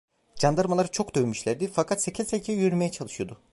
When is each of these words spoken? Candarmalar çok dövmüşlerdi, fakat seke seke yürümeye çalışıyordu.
Candarmalar 0.35 0.91
çok 0.91 1.15
dövmüşlerdi, 1.15 1.71
fakat 1.73 2.01
seke 2.01 2.25
seke 2.25 2.53
yürümeye 2.53 2.91
çalışıyordu. 2.91 3.39